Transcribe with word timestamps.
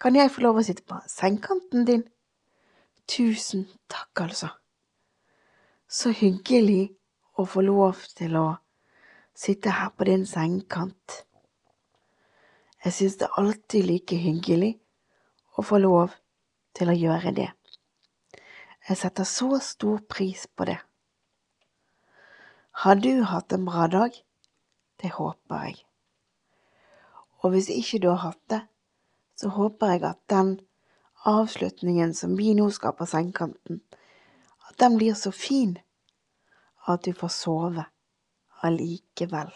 Kan 0.00 0.16
jeg 0.16 0.30
få 0.30 0.44
lov 0.44 0.60
å 0.60 0.64
sitte 0.66 0.84
på 0.86 1.00
sengekanten 1.10 1.86
din? 1.88 2.04
Tusen 3.08 3.66
takk, 3.90 4.22
altså. 4.28 4.50
Så 5.88 6.12
hyggelig 6.14 6.92
å 7.38 7.46
få 7.48 7.64
lov 7.64 8.04
til 8.18 8.36
å 8.38 8.46
sitte 9.34 9.72
her 9.74 9.90
på 9.96 10.06
din 10.08 10.26
sengekant. 10.26 11.22
Jeg 12.84 12.94
synes 12.94 13.16
det 13.18 13.26
er 13.26 13.40
alltid 13.42 13.86
like 13.88 14.18
hyggelig 14.22 14.74
å 15.58 15.64
få 15.66 15.80
lov 15.82 16.14
til 16.78 16.92
å 16.92 16.98
gjøre 16.98 17.34
det. 17.34 17.48
Jeg 18.88 19.00
setter 19.02 19.26
så 19.26 19.58
stor 19.62 19.98
pris 20.08 20.46
på 20.54 20.68
det. 20.68 20.78
Har 22.84 23.00
du 23.02 23.24
hatt 23.26 23.52
en 23.52 23.66
bra 23.66 23.88
dag? 23.90 24.14
Det 25.02 25.10
håper 25.16 25.64
jeg. 25.66 25.80
Og 27.42 27.50
hvis 27.54 27.68
ikke 27.74 27.98
du 28.02 28.08
har 28.12 28.22
hatt 28.22 28.42
det, 28.50 28.60
så 29.38 29.52
håper 29.54 29.94
jeg 29.94 30.04
at 30.08 30.20
den 30.30 30.56
avslutningen 31.28 32.14
som 32.14 32.34
vi 32.38 32.54
nå 32.58 32.68
skal 32.74 32.96
på 32.98 33.06
sengekanten, 33.06 33.80
at 34.68 34.78
den 34.82 34.98
blir 34.98 35.14
så 35.18 35.32
fin 35.34 35.76
at 36.88 37.04
du 37.04 37.12
får 37.14 37.32
sove 37.34 37.84
allikevel. 38.64 39.50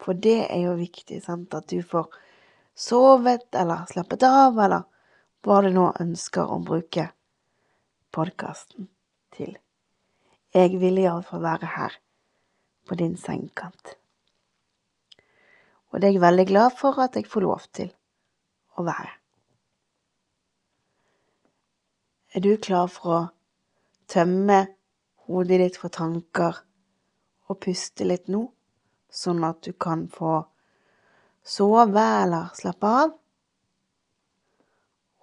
For 0.00 0.16
det 0.16 0.48
er 0.48 0.64
jo 0.64 0.76
viktig, 0.80 1.20
sant, 1.24 1.54
at 1.54 1.68
du 1.68 1.82
får 1.84 2.08
sovet 2.74 3.54
eller 3.56 3.86
slappet 3.90 4.24
av, 4.26 4.58
eller 4.58 4.86
hva 5.44 5.60
du 5.64 5.70
nå 5.72 5.90
ønsker 6.00 6.48
å 6.48 6.60
bruke 6.64 7.10
podkasten 8.12 8.88
til. 9.36 9.56
Jeg 10.56 10.80
vil 10.82 10.98
iallfall 11.04 11.44
være 11.44 11.72
her 11.76 11.96
på 12.88 12.96
din 12.98 13.16
sengekant. 13.20 13.99
Og 15.90 16.00
det 16.00 16.08
er 16.08 16.16
jeg 16.16 16.22
veldig 16.22 16.46
glad 16.46 16.76
for 16.78 17.00
at 17.02 17.16
jeg 17.18 17.26
får 17.26 17.44
lov 17.46 17.64
til 17.74 17.90
å 18.78 18.84
være. 18.86 19.10
Er 22.30 22.44
du 22.44 22.52
klar 22.62 22.86
for 22.86 23.14
å 23.16 23.22
tømme 24.10 24.60
hodet 25.26 25.58
ditt 25.64 25.78
for 25.80 25.90
tanker 25.90 26.62
og 27.50 27.58
puste 27.64 28.06
litt 28.06 28.30
nå, 28.30 28.44
sånn 29.10 29.42
at 29.46 29.58
du 29.66 29.72
kan 29.74 30.06
få 30.14 30.36
sove 31.42 32.04
eller 32.22 32.54
slappe 32.54 32.92
av? 33.02 33.16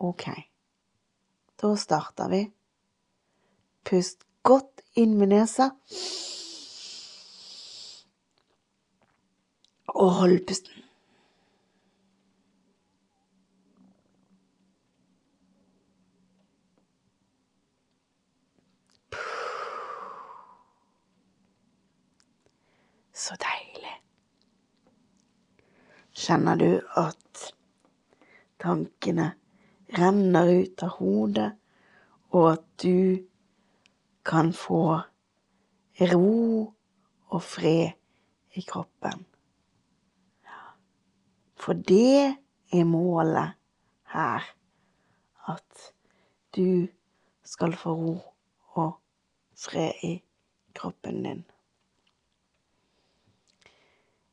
Ok, 0.03 0.27
da 1.57 1.71
starter 1.79 2.29
vi. 2.35 2.43
Pust 3.87 4.27
godt 4.43 4.83
inn 4.99 5.15
med 5.17 5.31
nesa. 5.31 5.71
Og 9.97 10.11
hold 10.13 10.39
pusten. 10.45 10.83
Så 23.17 23.33
deilig. 23.41 23.95
Kjenner 26.13 26.59
du 26.61 26.69
at 27.01 27.47
tankene 28.61 29.31
renner 29.97 30.51
ut 30.61 30.83
av 30.85 30.93
hodet, 30.99 31.47
og 32.37 32.45
at 32.51 32.67
du 32.85 33.17
kan 34.21 34.53
få 34.53 34.83
ro 36.13 36.37
og 37.33 37.41
fred 37.41 37.97
i 38.53 38.63
kroppen? 38.69 39.25
For 41.67 41.75
det 41.75 42.37
er 42.71 42.83
målet 42.87 43.57
her, 44.13 44.45
at 45.51 45.91
du 46.55 46.87
skal 47.43 47.75
få 47.75 47.93
ro 47.93 48.15
og 48.79 48.93
fred 49.57 49.91
i 50.03 50.13
kroppen 50.75 51.23
din. 51.23 51.45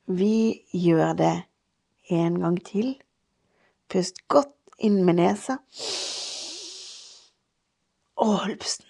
Vi 0.06 0.62
gjør 0.72 1.12
det 1.12 1.42
en 2.14 2.40
gang 2.40 2.64
til. 2.66 2.94
Pust 3.90 4.28
godt 4.28 4.54
inn 4.78 5.02
med 5.04 5.18
nesa. 5.18 5.56
Og 8.16 8.38
hold 8.44 8.58
pusten. 8.60 8.86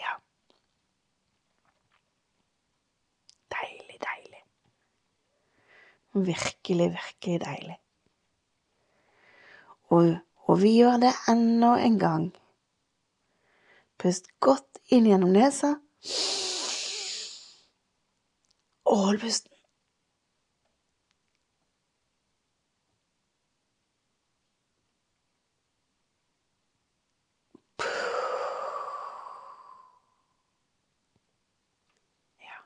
Ja. 0.00 0.14
Deilig, 3.56 3.98
deilig. 4.06 4.42
Virkelig, 6.16 6.90
virkelig 6.96 7.40
deilig. 7.44 7.76
Og, 9.88 10.16
og 10.48 10.62
vi 10.62 10.72
gjør 10.78 10.96
det 11.02 11.12
enda 11.28 11.76
en 11.84 11.98
gang. 11.98 12.30
Pust 13.98 14.30
godt 14.40 14.80
inn 14.92 15.06
gjennom 15.08 15.32
nesa. 15.36 15.74
Og 18.86 18.96
hold 19.04 19.20
pusten. 19.20 19.52
Ja. 32.40 32.60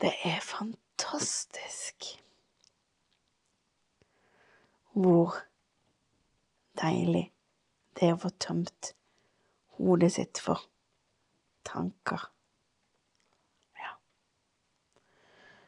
Det 0.00 0.14
er 0.24 0.40
fantastisk 0.40 2.12
hvor 5.02 5.36
deilig 6.80 7.26
det 7.98 8.08
er 8.08 8.16
å 8.16 8.22
få 8.22 8.30
tømt 8.40 8.92
hodet 9.76 10.12
sitt 10.14 10.40
for 10.42 10.62
tanker. 11.68 12.28
Ja. 13.78 13.94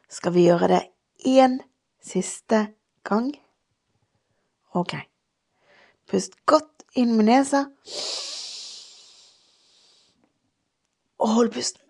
Skal 0.09 0.37
vi 0.37 0.47
gjøre 0.49 0.71
det 0.73 0.83
én 1.29 1.59
siste 2.05 2.67
gang? 3.05 3.33
Ok. 4.75 4.97
Pust 6.11 6.37
godt 6.47 6.85
inn 6.99 7.17
med 7.17 7.29
nesa. 7.31 7.67
Og 11.19 11.35
hold 11.39 11.55
pusten. 11.55 11.84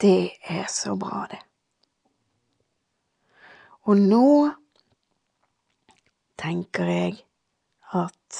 Det 0.00 0.32
er 0.48 0.64
så 0.72 0.94
bra, 0.96 1.26
det. 1.30 1.40
Og 3.84 3.98
nå 4.00 4.48
tenker 6.40 6.88
jeg 6.88 7.18
at 7.92 8.38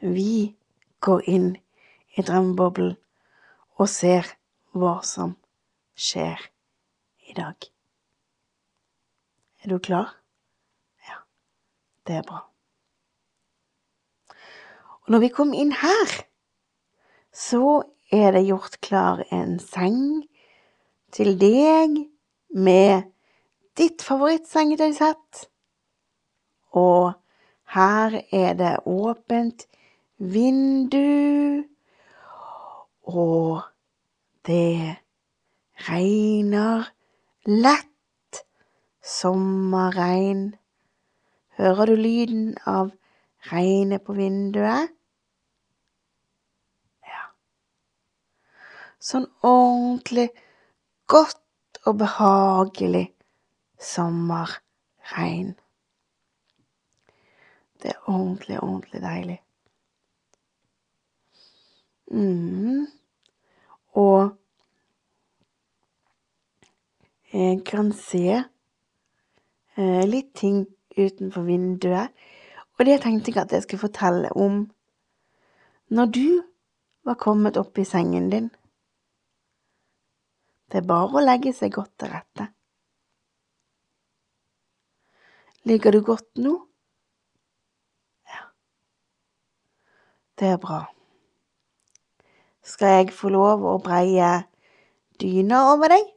vi 0.00 0.56
går 1.04 1.22
inn 1.30 1.46
i 2.18 2.24
drømmeboblen 2.26 2.96
og 3.78 3.90
ser 3.90 4.32
hva 4.74 4.96
som 5.06 5.36
skjer 5.94 6.42
i 7.30 7.38
dag. 7.38 7.70
Er 9.62 9.70
du 9.70 9.78
klar? 9.78 10.10
Ja, 11.06 11.22
det 12.06 12.18
er 12.18 12.28
bra. 12.28 12.42
Og 15.04 15.14
når 15.14 15.28
vi 15.28 15.34
kom 15.38 15.54
inn 15.54 15.74
her, 15.78 16.20
så 17.30 17.84
er 18.10 18.34
det 18.34 18.48
gjort 18.48 18.80
klar 18.82 19.22
en 19.30 19.60
seng 19.62 20.24
til 21.14 21.36
deg 21.38 22.00
med 22.54 23.10
ditt 23.78 24.02
favorittsengetøysett. 24.02 25.44
Og 26.74 27.12
her 27.74 28.18
er 28.34 28.58
det 28.58 28.74
åpent 28.86 29.66
vindu, 30.18 31.62
og 33.04 33.62
det 34.46 34.96
regner 35.88 36.90
lett 37.46 38.42
sommerregn. 39.04 40.54
Hører 41.58 41.86
du 41.86 41.94
lyden 41.94 42.54
av 42.66 42.90
regnet 43.52 44.02
på 44.02 44.16
vinduet? 44.18 44.90
Ja. 47.06 47.26
Sånn 48.98 49.28
ordentlig 49.46 50.32
godt 51.06 51.78
og 51.84 51.98
behagelig 51.98 53.12
sommerregn. 53.80 55.54
Det 57.82 57.90
er 57.92 58.08
ordentlig, 58.08 58.62
ordentlig 58.62 59.02
deilig. 59.02 59.40
Mm. 62.10 62.86
Og 63.92 64.30
jeg 67.32 67.60
kan 67.66 67.92
se 67.92 68.24
eh, 69.76 70.04
litt 70.06 70.32
ting 70.34 70.64
utenfor 70.96 71.42
vinduet. 71.42 72.14
Og 72.78 72.86
det 72.86 73.00
tenkte 73.02 73.32
jeg 73.34 73.42
at 73.42 73.52
jeg 73.52 73.62
skulle 73.62 73.86
fortelle 73.86 74.32
om 74.32 74.64
når 75.88 76.06
du 76.06 76.42
var 77.04 77.18
kommet 77.20 77.58
opp 77.60 77.78
i 77.78 77.84
sengen 77.84 78.30
din. 78.32 78.48
Det 80.70 80.80
er 80.80 80.88
bare 80.88 81.10
å 81.12 81.24
legge 81.24 81.52
seg 81.54 81.74
godt 81.76 81.92
til 82.00 82.12
rette. 82.12 82.48
Ligger 85.64 85.96
du 85.96 86.00
godt 86.04 86.40
nå? 86.44 86.54
Ja. 88.28 88.42
Det 90.36 90.50
er 90.56 90.60
bra. 90.60 90.82
Skal 92.64 92.98
jeg 92.98 93.14
få 93.16 93.30
lov 93.32 93.64
å 93.68 93.78
breie 93.84 94.30
dyna 95.20 95.62
over 95.72 95.92
deg? 95.92 96.10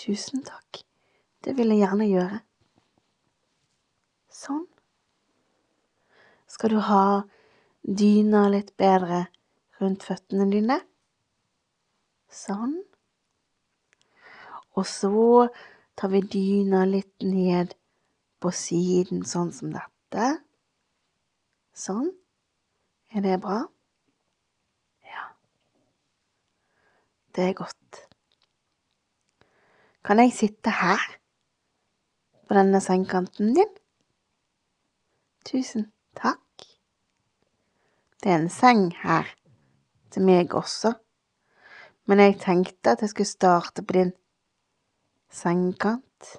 Tusen 0.00 0.44
takk. 0.44 0.82
Det 1.44 1.56
vil 1.56 1.72
jeg 1.72 1.82
gjerne 1.82 2.08
gjøre. 2.08 2.38
Sånn. 4.32 4.64
Skal 6.48 6.76
du 6.76 6.80
ha 6.84 7.04
dyna 7.82 8.46
litt 8.52 8.76
bedre 8.80 9.26
rundt 9.80 10.04
føttene 10.04 10.48
dine? 10.52 10.82
Sånn. 12.32 12.78
Og 14.72 14.86
så 14.88 15.48
tar 16.00 16.12
vi 16.14 16.22
dyna 16.32 16.86
litt 16.88 17.26
ned 17.26 17.74
på 18.40 18.52
siden, 18.56 19.20
sånn 19.28 19.52
som 19.52 19.74
dette. 19.74 20.30
Sånn. 21.76 22.08
Er 23.12 23.24
det 23.26 23.36
bra? 23.44 23.58
Ja. 25.04 25.26
Det 27.36 27.50
er 27.50 27.58
godt. 27.60 28.00
Kan 30.02 30.24
jeg 30.24 30.32
sitte 30.34 30.72
her, 30.80 31.04
på 32.48 32.56
denne 32.56 32.80
sengekanten 32.82 33.52
din? 33.54 33.76
Tusen 35.46 35.90
takk. 36.16 36.64
Det 38.22 38.32
er 38.32 38.40
en 38.40 38.50
seng 38.52 38.88
her 39.04 39.28
til 40.12 40.24
meg 40.26 40.56
også, 40.56 40.94
men 42.06 42.18
jeg 42.18 42.38
tenkte 42.42 42.94
at 42.94 43.02
jeg 43.04 43.12
skulle 43.12 43.30
starte 43.30 43.82
på 43.82 43.96
din 43.98 44.12
sengekant. 45.32 46.36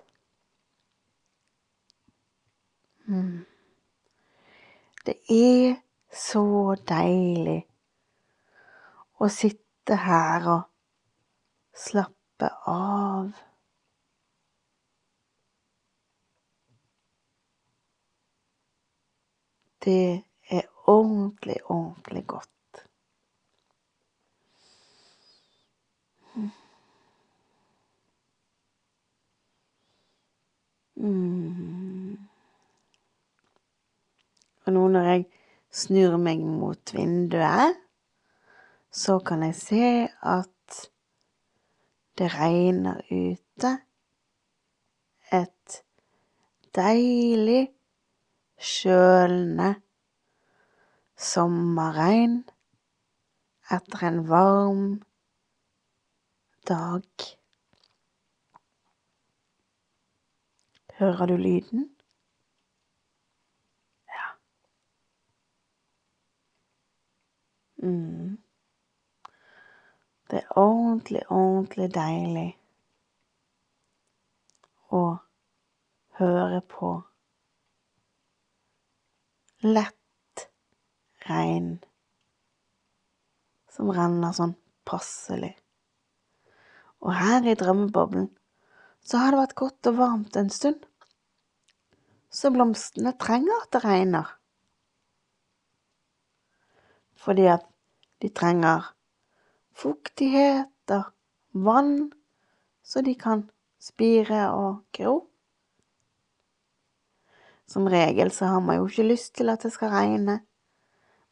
Mm. 3.07 3.45
Det 5.05 5.15
er 5.29 5.75
så 6.13 6.75
deilig 6.87 7.63
å 9.19 9.27
sitte 9.31 9.97
her 10.05 10.47
og 10.53 10.61
slappe 11.75 12.49
av. 12.69 13.33
Det 19.83 20.23
er 20.49 20.67
ordentlig, 20.87 21.57
ordentlig 21.65 22.27
godt. 22.27 22.49
Mm. 26.35 26.51
Og 34.65 34.73
nå 34.75 34.83
når 34.93 35.07
jeg 35.09 35.25
snur 35.73 36.17
meg 36.21 36.43
mot 36.45 36.93
vinduet, 36.93 37.79
så 38.93 39.17
kan 39.25 39.41
jeg 39.47 39.55
se 39.57 39.87
at 40.21 40.89
det 42.17 42.29
regner 42.35 43.01
ute. 43.09 43.71
Et 45.33 45.83
deilig 46.77 47.63
kjølende 48.61 49.73
sommerregn 51.17 52.43
etter 53.73 54.05
en 54.09 54.19
varm 54.29 54.89
dag. 56.69 57.33
Hører 60.97 61.25
du 61.25 61.35
lyden? 61.37 61.95
Ja. 64.07 64.27
Mm. 67.87 68.37
Det 70.29 70.37
er 70.43 70.57
ordentlig, 70.57 71.23
ordentlig 71.29 71.87
deilig 71.95 72.51
å 74.93 75.01
høre 76.19 76.61
på 76.75 76.93
lett 79.65 80.45
regn 81.25 81.73
som 83.73 83.89
renner 83.95 84.37
sånn 84.37 84.53
passelig. 84.85 85.55
Og 87.01 87.15
her 87.17 87.49
i 87.49 87.57
drømmeboblen 87.57 88.29
så 89.03 89.19
har 89.19 89.33
det 89.33 89.41
vært 89.41 89.57
godt 89.59 89.89
og 89.91 89.97
varmt 89.99 90.37
en 90.39 90.51
stund, 90.53 90.79
så 92.33 92.49
blomstene 92.53 93.13
trenger 93.21 93.53
at 93.61 93.71
det 93.75 93.83
regner. 93.83 94.29
Fordi 97.23 97.45
at 97.51 97.67
de 98.23 98.31
trenger 98.33 98.89
fuktighet 99.77 100.95
og 100.95 101.11
vann, 101.53 102.11
så 102.83 103.03
de 103.05 103.13
kan 103.19 103.45
spire 103.83 104.47
og 104.55 104.81
gro. 104.95 105.19
Som 107.67 107.87
regel 107.91 108.31
så 108.31 108.51
har 108.51 108.63
man 108.63 108.79
jo 108.79 108.87
ikke 108.87 109.07
lyst 109.07 109.35
til 109.35 109.51
at 109.51 109.63
det 109.63 109.73
skal 109.75 109.93
regne, 109.93 110.39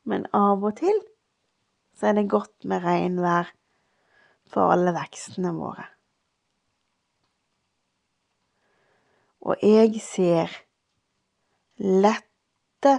men 0.04 0.28
av 0.36 0.64
og 0.64 0.78
til 0.80 1.02
så 1.98 2.10
er 2.10 2.18
det 2.18 2.32
godt 2.32 2.66
med 2.66 2.82
regnvær 2.84 3.52
for 4.50 4.74
alle 4.74 4.94
vekstene 4.96 5.54
våre. 5.54 5.86
Og 9.42 9.58
jeg 9.66 10.02
ser 10.06 10.54
lette 11.82 12.94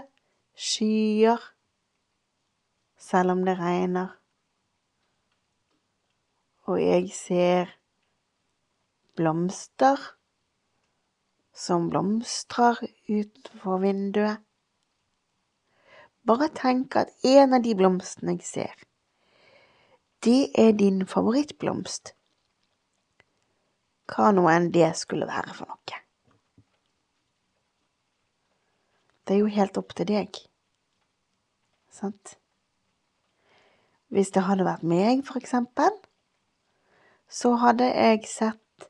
skyer 0.59 1.39
selv 2.99 3.37
om 3.37 3.45
det 3.47 3.55
regner. 3.61 4.17
Og 6.67 6.83
jeg 6.83 7.11
ser 7.15 7.71
blomster 9.17 9.99
som 11.55 11.91
blomstrer 11.91 12.81
utenfor 13.09 13.83
vinduet. 13.83 14.43
Bare 16.27 16.49
tenk 16.55 16.97
at 16.97 17.11
en 17.27 17.55
av 17.59 17.63
de 17.63 17.75
blomstene 17.79 18.37
jeg 18.39 18.47
ser, 18.47 18.77
det 20.23 20.53
er 20.59 20.71
din 20.79 21.03
favorittblomst. 21.07 22.15
Hva 24.13 24.31
nå 24.35 24.47
enn 24.51 24.71
det 24.75 24.95
skulle 24.99 25.27
være 25.27 25.57
for 25.57 25.71
noe. 25.71 26.02
Det 29.33 29.39
er 29.39 29.47
jo 29.47 29.55
helt 29.57 29.79
opp 29.81 29.95
til 29.97 30.05
deg. 30.11 30.39
Sant? 31.89 32.35
Hvis 34.13 34.29
det 34.35 34.43
hadde 34.45 34.67
vært 34.67 34.83
meg, 34.85 35.23
for 35.25 35.41
eksempel, 35.41 35.95
så 37.33 37.55
hadde 37.63 37.87
jeg 37.89 38.27
sett 38.29 38.85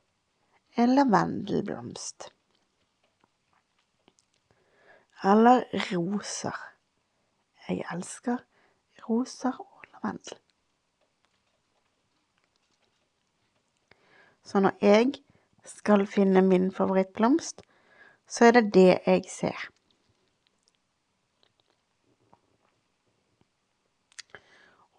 en 0.75 0.91
lavendelblomst 0.97 2.27
eller 5.31 5.63
roser 5.93 6.59
Jeg 7.69 7.85
elsker 7.95 8.43
roser 9.07 9.55
og 9.63 9.87
lavendel. 9.93 10.41
Så 14.43 14.59
når 14.59 14.75
jeg 14.83 15.13
skal 15.63 16.03
finne 16.03 16.43
min 16.43 16.67
favorittblomst, 16.75 17.63
så 18.27 18.51
er 18.51 18.59
det 18.59 18.73
det 18.75 18.89
jeg 19.07 19.23
ser. 19.31 19.72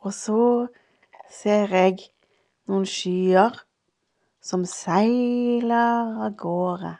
Og 0.04 0.12
så 0.12 0.66
ser 1.32 1.72
jeg 1.72 2.02
noen 2.68 2.84
skyer 2.88 3.56
som 4.44 4.66
seiler 4.68 6.12
av 6.26 6.34
gårde 6.36 6.92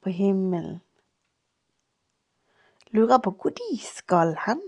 på 0.00 0.12
himmelen. 0.16 0.80
Lurer 2.96 3.20
på 3.22 3.34
hvor 3.36 3.52
de 3.54 3.68
skal 3.84 4.32
hen. 4.46 4.62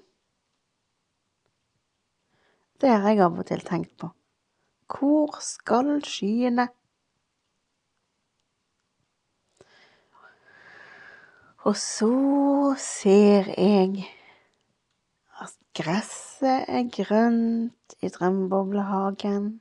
Det 2.82 2.92
har 2.92 3.08
jeg 3.08 3.24
av 3.24 3.40
og 3.40 3.48
til 3.48 3.64
tenkt 3.64 3.96
på. 3.98 4.12
Hvor 4.92 5.40
skal 5.40 5.94
skyene? 6.04 6.68
Og 11.64 11.76
så 11.78 12.12
ser 12.76 13.54
jeg 13.56 14.04
gresset 15.74 16.68
er 16.68 16.88
grønt 16.92 17.96
i 18.00 18.08
drømmeboblehagen. 18.12 19.60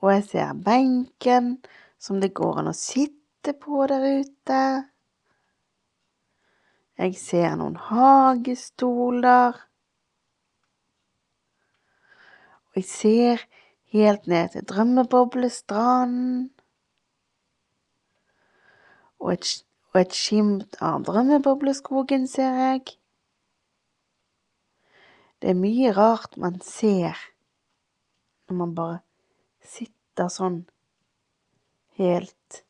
Og 0.00 0.12
jeg 0.14 0.24
ser 0.24 0.52
benken 0.64 1.58
som 2.00 2.20
det 2.20 2.32
går 2.34 2.62
an 2.62 2.70
å 2.72 2.76
sitte 2.76 3.52
på 3.52 3.84
der 3.90 4.06
ute. 4.22 4.60
Jeg 7.00 7.16
ser 7.16 7.56
noen 7.56 7.76
hagestoler. 7.80 9.60
Og 12.70 12.80
jeg 12.80 12.88
ser 12.88 13.44
helt 13.92 14.26
ned 14.30 14.54
til 14.54 14.66
Drømmeboblestranden. 14.68 16.50
Og 19.20 19.32
et, 19.32 19.48
og 19.92 20.00
et 20.00 20.16
skimt 20.16 20.76
av 20.80 21.04
Drømmebobleskogen 21.08 22.28
ser 22.30 22.56
jeg. 22.60 22.99
Det 25.40 25.50
er 25.50 25.56
mye 25.56 25.92
rart 25.96 26.36
man 26.36 26.60
ser 26.60 27.16
når 28.48 28.56
man 28.58 28.74
bare 28.76 28.98
sitter 29.64 30.28
sånn 30.28 30.58
helt 31.96 32.64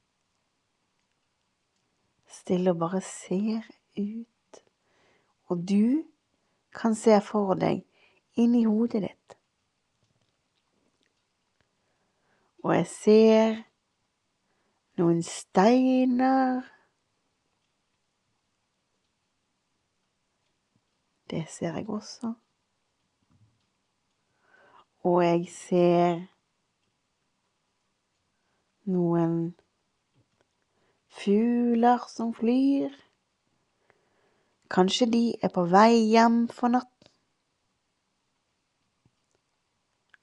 stille 2.31 2.71
og 2.71 2.79
bare 2.79 3.01
ser 3.01 3.67
ut. 3.99 4.63
Og 5.51 5.65
du 5.69 6.05
kan 6.75 6.95
se 6.95 7.17
for 7.27 7.55
deg 7.59 7.83
inni 8.39 8.65
hodet 8.69 9.03
ditt. 9.07 9.37
Og 12.63 12.75
jeg 12.77 12.87
ser 12.93 13.57
noen 15.01 15.23
steiner. 15.25 16.61
Det 21.31 21.47
ser 21.49 21.79
jeg 21.79 21.89
også. 21.89 22.35
Og 25.03 25.23
jeg 25.25 25.47
ser 25.49 26.19
noen 28.93 29.37
fugler 31.21 32.05
som 32.13 32.35
flyr. 32.37 32.93
Kanskje 34.71 35.09
de 35.11 35.25
er 35.43 35.51
på 35.55 35.65
vei 35.73 36.05
hjem 36.13 36.45
for 36.53 36.77
natten. 36.77 37.11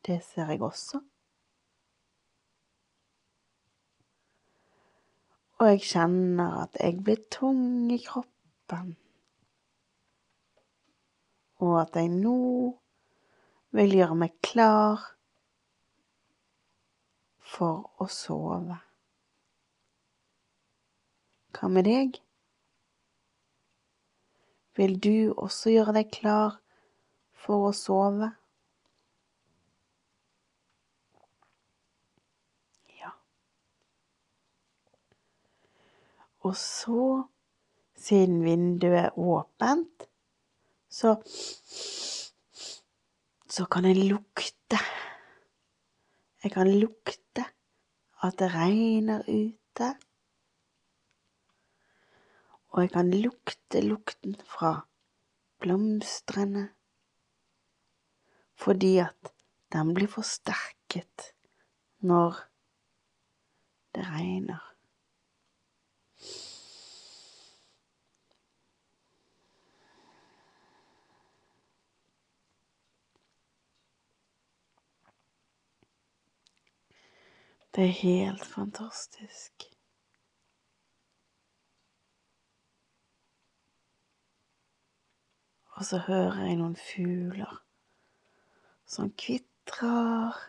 Det 0.08 0.22
ser 0.24 0.54
jeg 0.54 0.62
også. 0.62 1.02
Og 5.58 5.68
jeg 5.72 5.82
kjenner 5.90 6.62
at 6.62 6.78
jeg 6.80 7.00
blir 7.04 7.24
tung 7.34 7.90
i 7.92 7.98
kroppen, 8.06 8.92
og 11.66 11.80
at 11.82 11.98
jeg 11.98 12.12
nå 12.14 12.38
vil 13.76 13.98
gjøre 14.00 14.16
meg 14.16 14.36
klar 14.46 15.04
for 17.48 17.88
å 18.02 18.08
sove. 18.12 18.78
Hva 21.58 21.70
med 21.74 21.88
deg? 21.88 22.20
Vil 24.78 24.98
du 25.02 25.34
også 25.34 25.72
gjøre 25.74 25.96
deg 25.98 26.12
klar 26.14 26.60
for 27.34 27.70
å 27.70 27.74
sove? 27.74 28.30
Ja. 33.00 33.16
Og 36.46 36.54
så, 36.62 37.08
siden 37.98 38.44
vinduet 38.46 39.08
er 39.08 39.18
åpent, 39.18 40.06
så 40.94 41.18
så 43.58 43.66
kan 43.66 43.86
jeg 43.90 43.98
lukte. 44.06 44.78
Jeg 46.44 46.52
kan 46.54 46.68
lukte 46.70 47.46
at 48.22 48.36
det 48.38 48.52
regner 48.54 49.24
ute. 49.26 49.88
Og 52.70 52.84
jeg 52.84 52.92
kan 52.94 53.10
lukte 53.10 53.82
lukten 53.82 54.36
fra 54.46 54.76
blomstrene 55.58 56.68
fordi 58.58 58.98
at 59.02 59.34
den 59.74 59.94
blir 59.98 60.10
forsterket 60.10 61.32
når 62.06 62.38
det 63.98 64.06
regner. 64.06 64.62
Det 77.78 77.86
er 77.86 77.88
helt 77.88 78.46
fantastisk. 78.46 79.64
Og 85.66 85.86
så 85.86 86.00
hører 86.08 86.40
jeg 86.48 86.56
noen 86.58 86.74
fugler 86.76 87.60
som 88.90 89.12
kvitrer. 89.14 90.40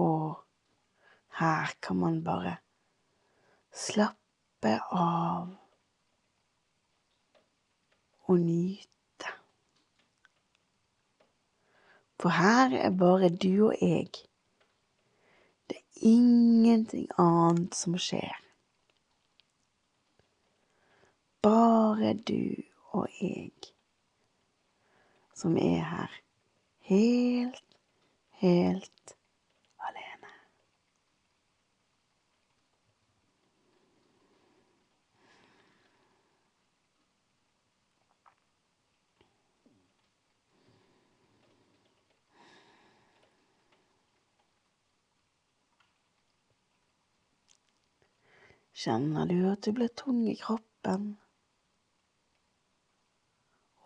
Og 0.00 0.40
her 1.42 1.74
kan 1.84 2.00
man 2.00 2.24
bare 2.24 2.54
slappe 3.72 4.72
av 4.88 5.52
og 8.24 8.40
nyte. 8.40 8.99
For 12.20 12.28
her 12.36 12.76
er 12.76 12.90
bare 12.90 13.28
du 13.28 13.70
og 13.70 13.76
jeg. 13.80 14.10
Det 15.70 15.76
er 15.76 16.06
ingenting 16.12 17.08
annet 17.18 17.74
som 17.74 17.96
skjer. 17.98 18.36
Bare 21.42 22.12
du 22.14 22.60
og 22.92 23.08
jeg 23.20 23.52
som 25.40 25.56
er 25.56 25.80
her 25.88 26.20
helt, 26.90 27.64
helt 28.42 29.16
Kjenner 48.80 49.26
du 49.26 49.42
at 49.44 49.60
du 49.60 49.74
blir 49.76 49.90
tung 49.92 50.22
i 50.24 50.34
kroppen, 50.40 51.18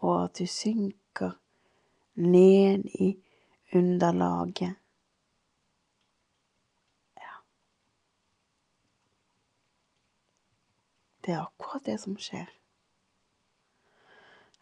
og 0.06 0.12
at 0.20 0.38
du 0.38 0.46
synker 0.46 1.32
ned 2.14 2.84
i 3.02 3.08
underlaget? 3.74 4.76
Ja. 7.18 7.34
Det 11.26 11.34
er 11.34 11.42
akkurat 11.42 11.90
det 11.90 11.98
som 12.04 12.14
skjer. 12.14 12.52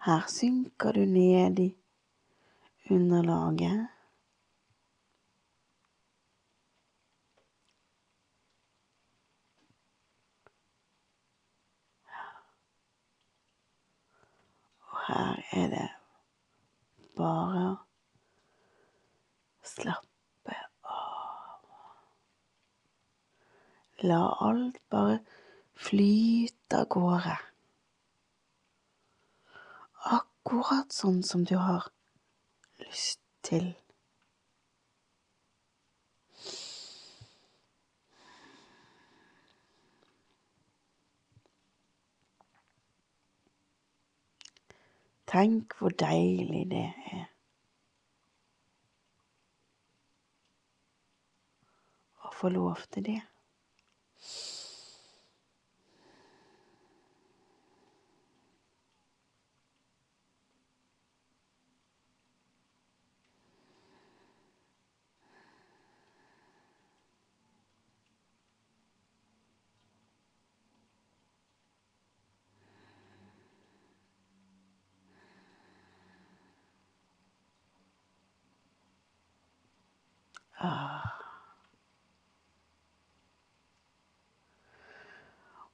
Her 0.09 0.25
synker 0.33 0.97
du 0.97 1.05
ned 1.05 1.61
i 1.61 1.75
underlaget. 2.89 3.91
Her 15.13 15.43
er 15.53 15.67
det 15.69 15.89
bare 17.19 17.65
å 17.69 17.73
slappe 19.69 20.55
av. 20.89 21.67
La 24.09 24.21
alt 24.49 24.79
bare 24.95 25.19
flyte 25.77 26.81
av 26.81 26.89
gårde. 26.97 27.37
Akkurat 30.17 30.97
sånn 30.97 31.21
som 31.27 31.45
du 31.45 31.59
har 31.61 31.93
lyst 32.87 33.21
til. 33.45 33.75
Tenk 45.33 45.75
hvor 45.79 45.89
deilig 45.89 46.67
det 46.69 46.89
er. 47.13 47.23
Å 52.21 52.33
få 52.37 52.51
lov 52.53 52.83
til 52.93 53.07
det. 53.07 53.21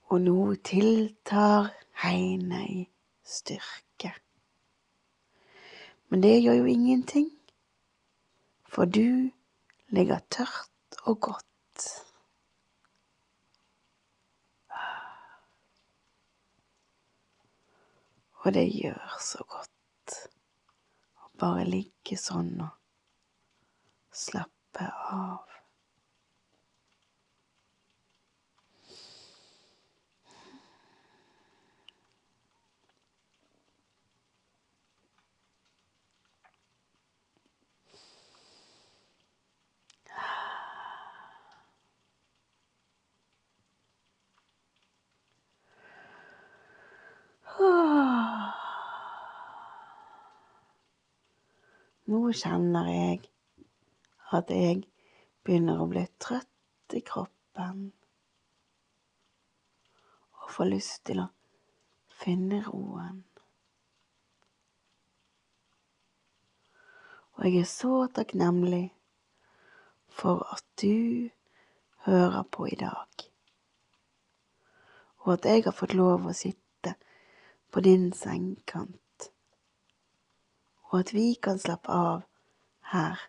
Og 0.09 0.21
nå 0.25 0.55
tiltar 0.65 1.69
Heine 2.01 2.63
i 2.65 2.85
styrke. 3.25 4.15
Men 6.09 6.23
det 6.23 6.39
gjør 6.41 6.63
jo 6.63 6.65
ingenting, 6.65 7.29
for 8.65 8.85
du 8.89 9.31
ligger 9.93 10.19
tørt 10.31 11.01
og 11.03 11.21
godt. 11.21 11.89
Og 18.49 18.55
det 18.55 18.69
gjør 18.73 19.19
så 19.21 19.45
godt 19.45 20.21
å 21.21 21.33
bare 21.41 21.69
ligge 21.69 22.17
sånn 22.17 22.55
og 22.65 22.73
slappe 24.17 24.58
av. 24.87 25.49
Nå 52.09 52.31
kjenner 52.33 52.87
jeg 52.89 53.27
at 54.33 54.51
jeg 54.53 54.83
begynner 55.45 55.81
å 55.81 55.89
bli 55.89 56.05
trøtt 56.21 56.97
i 56.97 57.01
kroppen. 57.05 57.89
Og 60.43 60.53
får 60.53 60.71
lyst 60.73 61.01
til 61.09 61.23
å 61.25 61.31
finne 62.21 62.61
roen. 62.67 63.25
Og 67.39 67.47
jeg 67.47 67.61
er 67.63 67.69
så 67.71 68.07
takknemlig 68.11 68.89
for 70.11 70.43
at 70.51 70.65
du 70.83 71.31
hører 72.09 72.43
på 72.51 72.67
i 72.67 72.79
dag, 72.81 73.23
og 75.23 75.33
at 75.37 75.47
jeg 75.47 75.63
har 75.69 75.77
fått 75.77 75.95
lov 75.95 76.27
å 76.27 76.35
sitte 76.35 76.97
på 77.71 77.83
din 77.87 78.09
sengekant, 78.17 79.29
og 80.91 80.99
at 81.05 81.15
vi 81.15 81.29
kan 81.39 81.63
slappe 81.63 81.95
av 81.95 82.25
her 82.91 83.23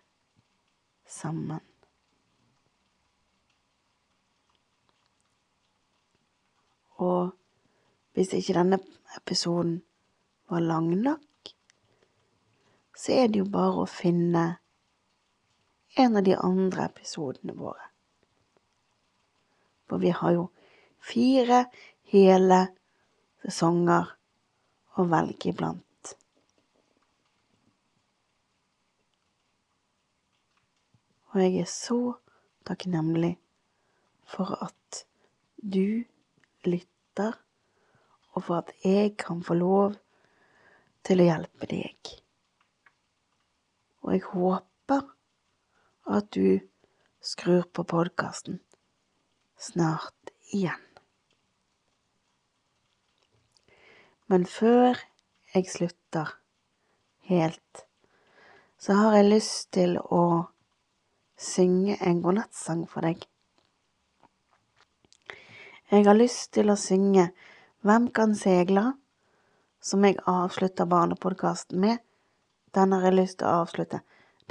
sammen. 1.10 1.63
Og 7.00 7.32
hvis 8.13 8.34
ikke 8.36 8.58
denne 8.58 8.80
episoden 9.17 9.80
var 10.52 10.60
lang 10.60 10.89
nok, 11.02 11.54
så 12.98 13.13
er 13.15 13.30
det 13.32 13.39
jo 13.39 13.52
bare 13.52 13.86
å 13.86 13.89
finne 13.89 14.45
en 15.98 16.17
av 16.19 16.26
de 16.28 16.36
andre 16.36 16.89
episodene 16.89 17.56
våre. 17.56 17.86
For 19.88 20.04
vi 20.04 20.12
har 20.13 20.36
jo 20.36 20.50
fire 21.00 21.63
hele 22.12 22.60
sesonger 23.45 24.12
å 25.00 25.06
velge 25.10 25.54
iblant. 25.54 25.88
Og 31.39 31.45
jeg 31.45 31.62
er 31.62 31.67
så 31.71 31.97
takknemlig 32.67 33.38
for 34.28 34.58
at 34.60 34.97
du 35.56 36.04
lytter, 36.67 37.38
og 38.36 38.43
for 38.43 38.58
at 38.58 38.73
jeg 38.84 39.13
kan 39.23 39.39
få 39.47 39.56
lov 39.56 39.95
til 41.08 41.23
å 41.23 41.30
hjelpe 41.30 41.69
deg. 41.71 42.12
Og 44.04 44.12
jeg 44.17 44.25
håper 44.34 45.08
at 46.12 46.28
du 46.36 46.60
skrur 47.23 47.63
på 47.71 47.88
podkasten 47.88 48.60
snart 49.56 50.36
igjen. 50.52 50.84
Men 54.28 54.43
før 54.43 54.99
jeg 55.56 55.71
slutter 55.71 56.36
helt, 57.32 57.86
så 58.75 59.04
har 59.06 59.21
jeg 59.21 59.32
lyst 59.38 59.69
til 59.80 60.02
å 60.04 60.49
synge 61.39 61.95
en 62.04 62.21
godnattsang 62.21 62.84
for 62.91 63.08
deg. 63.08 63.23
Jeg 65.89 66.06
har 66.06 66.17
lyst 66.17 66.52
til 66.54 66.69
å 66.69 66.78
synge 66.78 67.30
Hvem 67.82 68.10
kan 68.12 68.34
segla, 68.36 68.91
som 69.80 70.04
jeg 70.04 70.19
avslutter 70.28 70.86
barnepodkasten 70.86 71.80
med. 71.80 72.02
Den 72.75 72.91
har 72.91 73.08
jeg 73.08 73.15
lyst 73.15 73.38
til 73.39 73.47
å 73.47 73.62
avslutte 73.63 74.02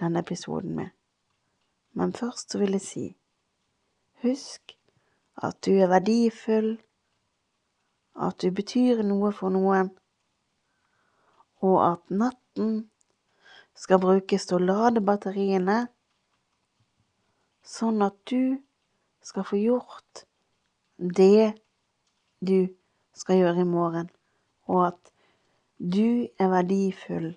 denne 0.00 0.22
episoden 0.24 0.72
med. 0.78 0.94
Men 1.92 2.14
først 2.16 2.54
så 2.54 2.60
vil 2.62 2.72
jeg 2.78 2.84
si, 2.86 3.04
husk 4.24 4.74
at 5.44 5.60
du 5.66 5.74
er 5.76 5.90
verdifull, 5.92 6.78
at 8.16 8.40
du 8.40 8.48
betyr 8.50 9.04
noe 9.06 9.30
for 9.36 9.52
noen, 9.54 9.92
og 11.60 11.76
at 11.84 12.10
natten 12.10 12.88
skal 13.78 14.00
brukes 14.02 14.48
til 14.48 14.58
å 14.58 14.66
lade 14.72 15.04
batteriene, 15.04 15.84
sånn 17.68 18.00
at 18.04 18.16
du 18.30 18.58
skal 19.24 19.44
få 19.44 19.60
gjort 19.60 20.24
det 20.96 21.52
du 22.40 22.70
skal 23.18 23.42
gjøre 23.42 23.64
i 23.64 23.68
morgen, 23.68 24.08
og 24.70 24.86
at 24.92 25.12
du 25.78 26.26
er 26.40 26.50
verdifull 26.50 27.34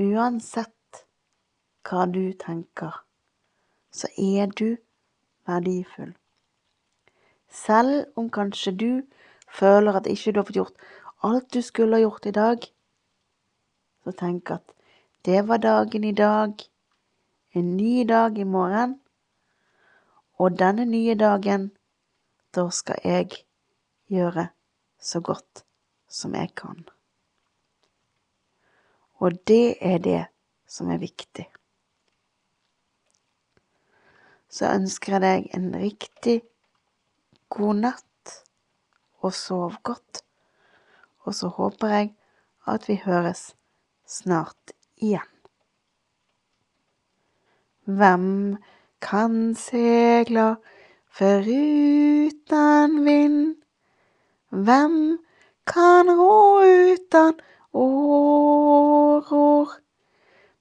uansett 0.00 1.04
hva 1.86 2.06
du 2.10 2.32
tenker, 2.40 2.96
så 3.94 4.10
er 4.18 4.50
du 4.50 4.76
verdifull. 5.46 6.14
Selv 7.46 8.18
om 8.18 8.30
kanskje 8.34 8.72
du 8.74 8.90
føler 9.46 9.94
at 9.94 10.08
ikke 10.10 10.32
du 10.32 10.40
har 10.40 10.48
fått 10.48 10.58
gjort 10.62 10.86
alt 11.24 11.46
du 11.54 11.60
skulle 11.62 11.96
ha 11.96 12.02
gjort 12.02 12.26
i 12.26 12.34
dag, 12.34 12.64
så 14.04 14.12
tenk 14.18 14.50
at 14.50 14.74
det 15.24 15.44
var 15.48 15.62
dagen 15.62 16.04
i 16.04 16.12
dag, 16.12 16.58
en 17.54 17.76
ny 17.76 18.04
dag 18.04 18.38
i 18.38 18.44
morgen, 18.44 18.96
og 20.42 20.56
denne 20.58 20.84
nye 20.90 21.14
dagen, 21.14 21.68
da 22.54 22.66
skal 22.74 22.98
jeg 23.06 23.44
gjøre 24.10 24.48
så 24.98 25.20
godt 25.22 25.62
som 26.10 26.34
jeg 26.34 26.50
kan. 26.58 26.82
Og 29.22 29.38
det 29.46 29.76
er 29.80 30.02
det 30.02 30.22
som 30.66 30.90
er 30.90 30.98
viktig. 30.98 31.46
Så 34.50 34.72
ønsker 34.74 35.16
jeg 35.16 35.22
deg 35.22 35.46
en 35.54 35.68
riktig 35.78 36.40
god 37.54 37.84
natt, 37.86 38.34
og 39.22 39.32
sov 39.34 39.78
godt. 39.86 40.24
Og 41.22 41.38
så 41.38 41.48
håper 41.48 41.94
jeg 41.94 42.10
at 42.66 42.90
vi 42.90 42.98
høres 43.06 43.52
snart 44.06 44.74
igjen. 44.96 45.33
Hvem 47.86 48.56
kan 49.00 49.54
segla 49.54 50.54
foruten 51.12 53.04
vind? 53.04 53.56
Hvem 54.50 55.18
kan 55.66 56.08
rå 56.08 56.62
utan 56.64 57.34
åror? 57.72 59.68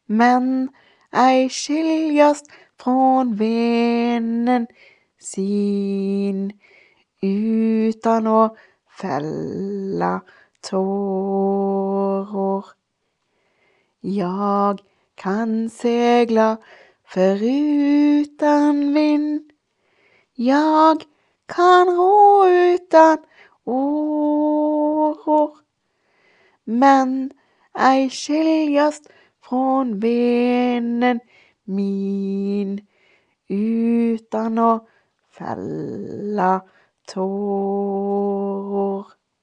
Men 0.07 0.69
ei 1.13 1.49
skiljast 1.49 2.45
från 2.79 3.35
vinden 3.39 4.67
sin 5.19 6.51
utan 7.21 8.27
å 8.27 8.55
fella 8.99 10.21
tårer. 10.69 12.65
Jag 14.01 14.81
kan 15.15 15.69
segla 15.69 16.57
foruten 17.13 18.93
vind. 18.93 19.51
Jag 20.33 21.03
kan 21.45 21.87
rå 21.87 22.47
utan 22.47 23.17
åror. 23.63 25.57
Men 26.63 27.31
ei 27.79 28.09
skiljast 28.09 29.09
från 29.43 29.99
vinden 29.99 31.19
min 31.63 32.87
utan 33.47 34.57
å 34.57 34.87
fella 35.31 36.61
tårer. 37.13 39.05